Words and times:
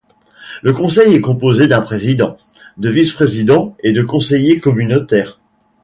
Le 0.63 0.73
conseil 0.73 1.13
est 1.13 1.21
composé 1.21 1.67
d'un 1.67 1.83
président, 1.83 2.35
de 2.79 2.89
vice-présidents 2.89 3.77
et 3.83 3.91
de 3.91 4.01
conseillers 4.01 4.59
communautaires. 4.59 5.37